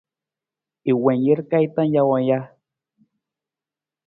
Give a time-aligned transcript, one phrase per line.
[0.89, 2.39] I wiin jir ka ji tang jawang ja?